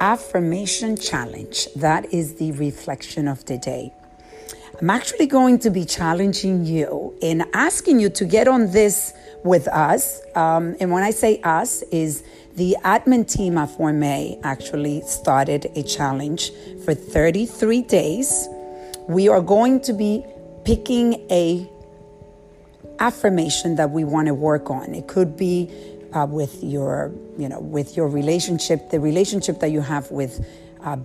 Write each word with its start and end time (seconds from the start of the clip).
affirmation 0.00 0.96
challenge. 0.96 1.68
That 1.76 2.12
is 2.12 2.34
the 2.34 2.52
reflection 2.52 3.28
of 3.28 3.44
the 3.44 3.58
day. 3.58 3.92
I'm 4.80 4.88
actually 4.88 5.26
going 5.26 5.58
to 5.60 5.70
be 5.70 5.84
challenging 5.84 6.64
you 6.64 7.14
and 7.20 7.44
asking 7.52 8.00
you 8.00 8.08
to 8.10 8.24
get 8.24 8.48
on 8.48 8.72
this 8.72 9.12
with 9.44 9.68
us. 9.68 10.22
Um, 10.34 10.74
and 10.80 10.90
when 10.90 11.02
I 11.02 11.10
say 11.10 11.40
us, 11.42 11.82
is 11.92 12.24
the 12.56 12.76
admin 12.82 13.30
team 13.30 13.58
at 13.58 13.68
Formé 13.68 14.40
actually 14.42 15.02
started 15.02 15.70
a 15.76 15.82
challenge 15.82 16.50
for 16.84 16.94
33 16.94 17.82
days. 17.82 18.48
We 19.06 19.28
are 19.28 19.42
going 19.42 19.82
to 19.82 19.92
be 19.92 20.24
picking 20.64 21.14
a 21.30 21.70
affirmation 23.00 23.76
that 23.76 23.90
we 23.90 24.04
want 24.04 24.28
to 24.28 24.34
work 24.34 24.70
on. 24.70 24.94
It 24.94 25.08
could 25.08 25.36
be 25.36 25.70
uh, 26.12 26.26
with 26.28 26.62
your, 26.62 27.12
you 27.38 27.48
know, 27.48 27.60
with 27.60 27.96
your 27.96 28.08
relationship, 28.08 28.90
the 28.90 29.00
relationship 29.00 29.60
that 29.60 29.70
you 29.70 29.80
have 29.80 30.10
with 30.10 30.44
uh, 30.82 30.96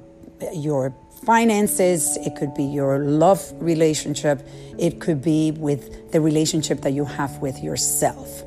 your 0.53 0.93
finances, 1.25 2.17
it 2.17 2.35
could 2.35 2.53
be 2.53 2.63
your 2.63 2.99
love 2.99 3.41
relationship, 3.55 4.45
it 4.77 4.99
could 4.99 5.21
be 5.21 5.51
with 5.51 6.11
the 6.11 6.21
relationship 6.21 6.81
that 6.81 6.91
you 6.91 7.05
have 7.05 7.37
with 7.39 7.63
yourself. 7.63 8.43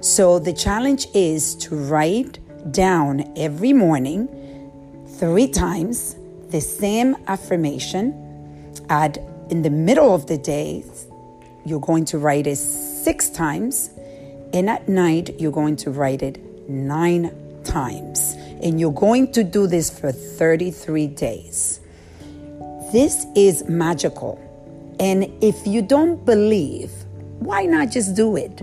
So 0.00 0.38
the 0.38 0.52
challenge 0.52 1.06
is 1.14 1.54
to 1.56 1.76
write 1.76 2.38
down 2.72 3.32
every 3.36 3.72
morning, 3.72 4.28
three 5.18 5.48
times, 5.48 6.16
the 6.48 6.60
same 6.60 7.16
affirmation. 7.26 8.18
At 8.88 9.18
in 9.50 9.62
the 9.62 9.70
middle 9.70 10.14
of 10.14 10.26
the 10.26 10.38
day, 10.38 10.84
you're 11.64 11.80
going 11.80 12.04
to 12.06 12.18
write 12.18 12.46
it 12.46 12.56
six 12.56 13.30
times, 13.30 13.90
and 14.52 14.68
at 14.68 14.88
night, 14.88 15.40
you're 15.40 15.52
going 15.52 15.76
to 15.76 15.90
write 15.90 16.22
it 16.22 16.38
nine 16.68 17.34
times. 17.64 18.36
And 18.62 18.78
you're 18.78 18.92
going 18.92 19.32
to 19.32 19.42
do 19.42 19.66
this 19.66 19.90
for 19.90 20.12
33 20.12 21.06
days. 21.08 21.80
This 22.92 23.26
is 23.34 23.64
magical. 23.68 24.38
And 25.00 25.24
if 25.42 25.66
you 25.66 25.82
don't 25.82 26.24
believe, 26.24 26.90
why 27.40 27.64
not 27.64 27.90
just 27.90 28.14
do 28.14 28.36
it? 28.36 28.62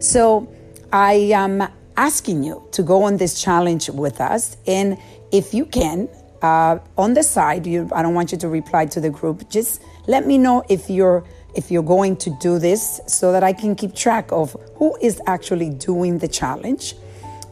So 0.00 0.52
I 0.92 1.12
am 1.34 1.66
asking 1.96 2.42
you 2.42 2.66
to 2.72 2.82
go 2.82 3.04
on 3.04 3.16
this 3.16 3.40
challenge 3.40 3.88
with 3.90 4.20
us. 4.20 4.56
And 4.66 4.98
if 5.32 5.54
you 5.54 5.64
can, 5.66 6.08
uh, 6.42 6.78
on 6.98 7.14
the 7.14 7.22
side, 7.22 7.66
you, 7.66 7.88
I 7.92 8.02
don't 8.02 8.14
want 8.14 8.32
you 8.32 8.38
to 8.38 8.48
reply 8.48 8.86
to 8.86 9.00
the 9.00 9.10
group. 9.10 9.48
Just 9.50 9.82
let 10.06 10.26
me 10.26 10.38
know 10.38 10.64
if 10.68 10.90
you're 10.90 11.24
if 11.54 11.70
you're 11.70 11.82
going 11.82 12.16
to 12.16 12.30
do 12.40 12.58
this 12.58 13.00
so 13.06 13.32
that 13.32 13.42
I 13.42 13.52
can 13.52 13.74
keep 13.74 13.94
track 13.94 14.30
of 14.32 14.56
who 14.76 14.96
is 15.00 15.20
actually 15.26 15.70
doing 15.70 16.18
the 16.18 16.28
challenge. 16.28 16.94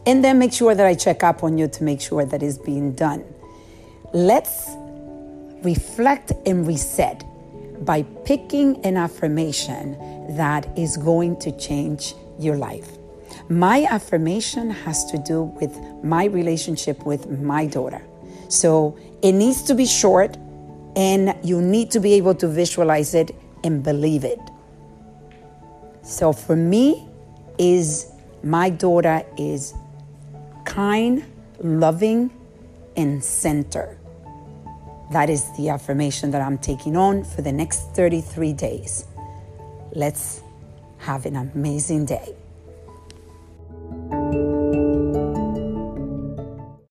And 0.05 0.23
then 0.23 0.39
make 0.39 0.53
sure 0.53 0.73
that 0.73 0.85
I 0.85 0.95
check 0.95 1.23
up 1.23 1.43
on 1.43 1.57
you 1.57 1.67
to 1.67 1.83
make 1.83 2.01
sure 2.01 2.25
that 2.25 2.41
it's 2.41 2.57
being 2.57 2.93
done. 2.93 3.23
Let's 4.13 4.69
reflect 5.63 6.31
and 6.45 6.65
reset 6.65 7.23
by 7.85 8.03
picking 8.25 8.83
an 8.85 8.97
affirmation 8.97 9.97
that 10.35 10.67
is 10.77 10.97
going 10.97 11.37
to 11.39 11.51
change 11.57 12.13
your 12.39 12.55
life. 12.57 12.89
My 13.49 13.85
affirmation 13.89 14.69
has 14.69 15.05
to 15.11 15.17
do 15.17 15.43
with 15.43 15.77
my 16.03 16.25
relationship 16.25 17.05
with 17.05 17.29
my 17.29 17.65
daughter. 17.65 18.01
So 18.47 18.97
it 19.21 19.33
needs 19.33 19.61
to 19.63 19.75
be 19.75 19.85
short 19.85 20.37
and 20.95 21.35
you 21.43 21.61
need 21.61 21.91
to 21.91 21.99
be 21.99 22.13
able 22.13 22.35
to 22.35 22.47
visualize 22.47 23.13
it 23.13 23.31
and 23.63 23.83
believe 23.83 24.23
it. 24.23 24.39
So 26.03 26.33
for 26.33 26.55
me 26.55 27.07
is 27.57 28.11
my 28.43 28.69
daughter 28.69 29.23
is 29.37 29.73
kind, 30.65 31.23
loving 31.59 32.31
and 32.95 33.23
center. 33.23 33.97
That 35.11 35.29
is 35.29 35.45
the 35.57 35.69
affirmation 35.69 36.31
that 36.31 36.41
I'm 36.41 36.57
taking 36.57 36.95
on 36.95 37.23
for 37.23 37.41
the 37.41 37.51
next 37.51 37.95
33 37.95 38.53
days. 38.53 39.05
Let's 39.93 40.41
have 40.99 41.25
an 41.25 41.35
amazing 41.35 42.05
day. 42.05 42.35